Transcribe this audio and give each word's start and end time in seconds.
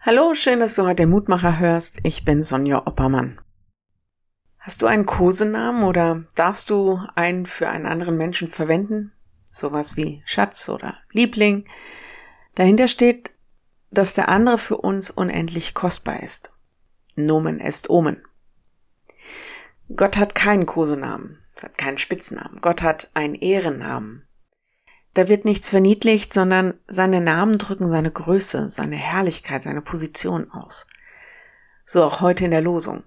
Hallo, 0.00 0.32
schön, 0.32 0.60
dass 0.60 0.76
du 0.76 0.84
heute 0.84 1.02
den 1.02 1.10
Mutmacher 1.10 1.58
hörst. 1.58 1.98
Ich 2.04 2.24
bin 2.24 2.44
Sonja 2.44 2.86
Oppermann. 2.86 3.40
Hast 4.60 4.80
du 4.80 4.86
einen 4.86 5.06
Kosenamen 5.06 5.82
oder 5.82 6.24
darfst 6.36 6.70
du 6.70 7.00
einen 7.16 7.46
für 7.46 7.68
einen 7.68 7.84
anderen 7.84 8.16
Menschen 8.16 8.46
verwenden? 8.46 9.12
Sowas 9.44 9.96
wie 9.96 10.22
Schatz 10.24 10.68
oder 10.68 10.98
Liebling. 11.10 11.68
Dahinter 12.54 12.86
steht, 12.86 13.32
dass 13.90 14.14
der 14.14 14.28
andere 14.28 14.58
für 14.58 14.76
uns 14.76 15.10
unendlich 15.10 15.74
kostbar 15.74 16.22
ist. 16.22 16.52
Nomen 17.16 17.58
est 17.58 17.90
Omen. 17.90 18.22
Gott 19.96 20.16
hat 20.16 20.36
keinen 20.36 20.66
Kosenamen, 20.66 21.38
hat 21.60 21.76
keinen 21.76 21.98
Spitznamen. 21.98 22.60
Gott 22.60 22.82
hat 22.82 23.10
einen 23.14 23.34
Ehrennamen. 23.34 24.27
Da 25.18 25.26
wird 25.26 25.44
nichts 25.44 25.68
verniedlicht, 25.68 26.32
sondern 26.32 26.74
seine 26.86 27.20
Namen 27.20 27.58
drücken 27.58 27.88
seine 27.88 28.12
Größe, 28.12 28.68
seine 28.68 28.94
Herrlichkeit, 28.94 29.64
seine 29.64 29.82
Position 29.82 30.48
aus. 30.52 30.86
So 31.84 32.04
auch 32.04 32.20
heute 32.20 32.44
in 32.44 32.52
der 32.52 32.60
Losung. 32.60 33.02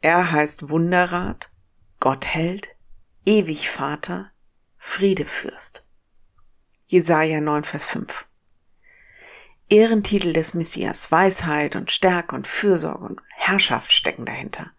Er 0.00 0.32
heißt 0.32 0.70
Wunderrat, 0.70 1.50
Gottheld, 2.00 2.70
ewig 3.26 3.68
Vater, 3.68 4.30
Friedefürst. 4.78 5.86
Jesaja 6.86 7.42
9, 7.42 7.64
Vers 7.64 7.84
5. 7.84 8.26
Ehrentitel 9.68 10.32
des 10.32 10.54
Messias, 10.54 11.12
Weisheit 11.12 11.76
und 11.76 11.90
Stärke 11.90 12.34
und 12.34 12.46
Fürsorge 12.46 13.04
und 13.04 13.20
Herrschaft 13.34 13.92
stecken 13.92 14.24
dahinter. 14.24 14.70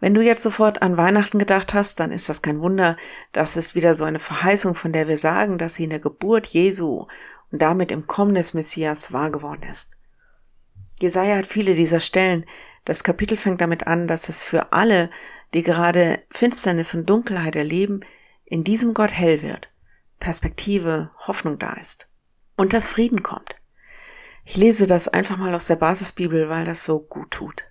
Wenn 0.00 0.14
du 0.14 0.22
jetzt 0.22 0.42
sofort 0.42 0.80
an 0.80 0.96
Weihnachten 0.96 1.38
gedacht 1.38 1.74
hast, 1.74 2.00
dann 2.00 2.10
ist 2.10 2.28
das 2.28 2.40
kein 2.40 2.60
Wunder. 2.60 2.96
Das 3.32 3.56
ist 3.56 3.74
wieder 3.74 3.94
so 3.94 4.04
eine 4.04 4.18
Verheißung, 4.18 4.74
von 4.74 4.92
der 4.92 5.08
wir 5.08 5.18
sagen, 5.18 5.58
dass 5.58 5.74
sie 5.74 5.84
in 5.84 5.90
der 5.90 6.00
Geburt 6.00 6.46
Jesu 6.46 7.06
und 7.52 7.62
damit 7.62 7.90
im 7.92 8.06
Kommen 8.06 8.34
des 8.34 8.54
Messias 8.54 9.12
wahr 9.12 9.30
geworden 9.30 9.62
ist. 9.70 9.98
Jesaja 11.00 11.36
hat 11.36 11.46
viele 11.46 11.74
dieser 11.74 12.00
Stellen. 12.00 12.46
Das 12.86 13.04
Kapitel 13.04 13.36
fängt 13.36 13.60
damit 13.60 13.86
an, 13.86 14.06
dass 14.06 14.30
es 14.30 14.42
für 14.42 14.72
alle, 14.72 15.10
die 15.52 15.62
gerade 15.62 16.22
Finsternis 16.30 16.94
und 16.94 17.08
Dunkelheit 17.08 17.56
erleben, 17.56 18.00
in 18.44 18.64
diesem 18.64 18.94
Gott 18.94 19.12
hell 19.12 19.42
wird, 19.42 19.70
Perspektive, 20.18 21.10
Hoffnung 21.26 21.58
da 21.58 21.74
ist 21.74 22.08
und 22.56 22.72
dass 22.72 22.88
Frieden 22.88 23.22
kommt. 23.22 23.56
Ich 24.44 24.56
lese 24.56 24.86
das 24.86 25.08
einfach 25.08 25.36
mal 25.36 25.54
aus 25.54 25.66
der 25.66 25.76
Basisbibel, 25.76 26.48
weil 26.48 26.64
das 26.64 26.84
so 26.84 27.00
gut 27.00 27.30
tut. 27.30 27.69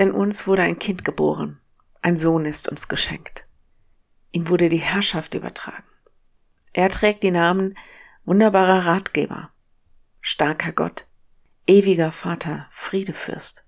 Denn 0.00 0.12
uns 0.12 0.46
wurde 0.46 0.62
ein 0.62 0.78
Kind 0.78 1.04
geboren, 1.04 1.60
ein 2.00 2.16
Sohn 2.16 2.46
ist 2.46 2.70
uns 2.70 2.88
geschenkt. 2.88 3.46
Ihm 4.32 4.48
wurde 4.48 4.70
die 4.70 4.78
Herrschaft 4.78 5.34
übertragen. 5.34 5.84
Er 6.72 6.88
trägt 6.88 7.22
die 7.22 7.30
Namen 7.30 7.76
wunderbarer 8.24 8.86
Ratgeber, 8.86 9.50
starker 10.22 10.72
Gott, 10.72 11.06
ewiger 11.66 12.12
Vater, 12.12 12.66
Friedefürst. 12.70 13.66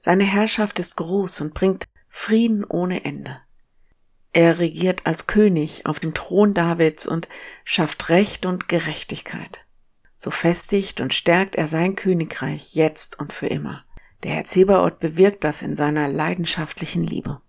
Seine 0.00 0.24
Herrschaft 0.24 0.78
ist 0.78 0.96
groß 0.96 1.42
und 1.42 1.52
bringt 1.52 1.84
Frieden 2.08 2.64
ohne 2.64 3.04
Ende. 3.04 3.38
Er 4.32 4.58
regiert 4.58 5.04
als 5.04 5.26
König 5.26 5.84
auf 5.84 6.00
dem 6.00 6.14
Thron 6.14 6.54
Davids 6.54 7.06
und 7.06 7.28
schafft 7.66 8.08
Recht 8.08 8.46
und 8.46 8.70
Gerechtigkeit. 8.70 9.58
So 10.16 10.30
festigt 10.30 11.02
und 11.02 11.12
stärkt 11.12 11.56
er 11.56 11.68
sein 11.68 11.94
Königreich 11.94 12.74
jetzt 12.74 13.18
und 13.18 13.34
für 13.34 13.48
immer. 13.48 13.84
Der 14.22 14.32
Herr 14.32 14.44
Zebaoth 14.44 15.00
bewirkt 15.00 15.42
das 15.42 15.62
in 15.62 15.74
seiner 15.74 16.06
leidenschaftlichen 16.08 17.02
Liebe. 17.02 17.40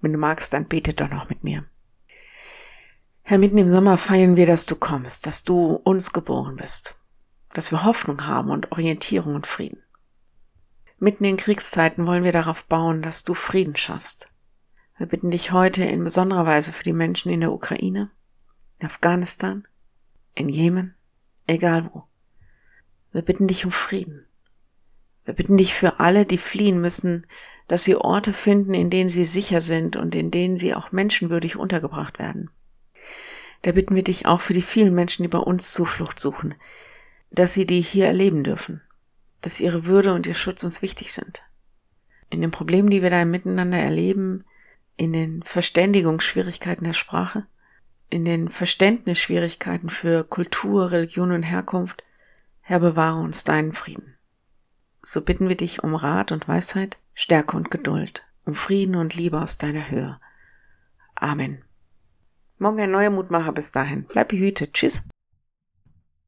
Wenn 0.00 0.12
du 0.12 0.18
magst, 0.18 0.52
dann 0.52 0.66
bete 0.66 0.94
doch 0.94 1.10
noch 1.10 1.28
mit 1.28 1.42
mir. 1.42 1.64
Herr, 3.22 3.38
mitten 3.38 3.58
im 3.58 3.68
Sommer 3.68 3.96
feiern 3.96 4.36
wir, 4.36 4.46
dass 4.46 4.66
du 4.66 4.76
kommst, 4.76 5.26
dass 5.26 5.44
du 5.44 5.74
uns 5.74 6.12
geboren 6.12 6.56
bist, 6.56 6.96
dass 7.52 7.72
wir 7.72 7.84
Hoffnung 7.84 8.26
haben 8.26 8.50
und 8.50 8.72
Orientierung 8.72 9.34
und 9.34 9.46
Frieden. 9.46 9.82
Mitten 10.98 11.24
in 11.24 11.36
Kriegszeiten 11.36 12.06
wollen 12.06 12.24
wir 12.24 12.32
darauf 12.32 12.64
bauen, 12.66 13.02
dass 13.02 13.24
du 13.24 13.34
Frieden 13.34 13.76
schaffst. 13.76 14.32
Wir 14.98 15.06
bitten 15.06 15.30
dich 15.30 15.50
heute 15.50 15.82
in 15.84 16.04
besonderer 16.04 16.46
Weise 16.46 16.72
für 16.72 16.84
die 16.84 16.92
Menschen 16.92 17.32
in 17.32 17.40
der 17.40 17.52
Ukraine, 17.52 18.10
in 18.78 18.86
Afghanistan, 18.86 19.66
in 20.34 20.48
Jemen, 20.48 20.94
egal 21.46 21.90
wo. 21.92 22.04
Wir 23.12 23.22
bitten 23.22 23.48
dich 23.48 23.64
um 23.64 23.70
Frieden. 23.70 24.26
Wir 25.30 25.36
bitten 25.36 25.58
dich 25.58 25.74
für 25.74 26.00
alle, 26.00 26.26
die 26.26 26.38
fliehen 26.38 26.80
müssen, 26.80 27.24
dass 27.68 27.84
sie 27.84 27.94
Orte 27.94 28.32
finden, 28.32 28.74
in 28.74 28.90
denen 28.90 29.08
sie 29.08 29.24
sicher 29.24 29.60
sind 29.60 29.94
und 29.94 30.12
in 30.16 30.32
denen 30.32 30.56
sie 30.56 30.74
auch 30.74 30.90
menschenwürdig 30.90 31.54
untergebracht 31.54 32.18
werden. 32.18 32.50
Da 33.62 33.70
bitten 33.70 33.94
wir 33.94 34.02
dich 34.02 34.26
auch 34.26 34.40
für 34.40 34.54
die 34.54 34.60
vielen 34.60 34.92
Menschen, 34.92 35.22
die 35.22 35.28
bei 35.28 35.38
uns 35.38 35.72
Zuflucht 35.72 36.18
suchen, 36.18 36.56
dass 37.30 37.54
sie 37.54 37.64
die 37.64 37.80
hier 37.80 38.06
erleben 38.06 38.42
dürfen, 38.42 38.80
dass 39.40 39.60
ihre 39.60 39.84
Würde 39.84 40.14
und 40.14 40.26
ihr 40.26 40.34
Schutz 40.34 40.64
uns 40.64 40.82
wichtig 40.82 41.12
sind. 41.12 41.44
In 42.28 42.40
den 42.40 42.50
Problemen, 42.50 42.90
die 42.90 43.00
wir 43.00 43.10
da 43.10 43.24
Miteinander 43.24 43.78
erleben, 43.78 44.44
in 44.96 45.12
den 45.12 45.44
Verständigungsschwierigkeiten 45.44 46.82
der 46.82 46.92
Sprache, 46.92 47.46
in 48.08 48.24
den 48.24 48.48
Verständnisschwierigkeiten 48.48 49.90
für 49.90 50.24
Kultur, 50.24 50.90
Religion 50.90 51.30
und 51.30 51.44
Herkunft, 51.44 52.02
Herr, 52.62 52.80
bewahre 52.80 53.20
uns 53.20 53.44
deinen 53.44 53.72
Frieden. 53.72 54.16
So 55.02 55.22
bitten 55.22 55.48
wir 55.48 55.56
dich 55.56 55.82
um 55.82 55.94
Rat 55.94 56.32
und 56.32 56.46
Weisheit, 56.48 56.98
Stärke 57.14 57.56
und 57.56 57.70
Geduld, 57.70 58.24
um 58.44 58.54
Frieden 58.54 58.96
und 58.96 59.14
Liebe 59.14 59.40
aus 59.40 59.58
deiner 59.58 59.90
Höhe. 59.90 60.20
Amen. 61.14 61.62
Morgen 62.58 62.80
ein 62.80 62.90
neuer 62.90 63.10
Mutmacher 63.10 63.52
bis 63.52 63.72
dahin. 63.72 64.04
Bleib 64.04 64.28
behütet. 64.28 64.74
Tschüss. 64.74 65.08